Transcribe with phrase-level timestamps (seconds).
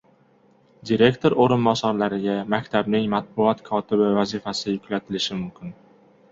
[0.89, 5.79] Direktor oʻrinbosarlariga maktabning matbuot kotibi vazifasi yuklatilishi mumkin.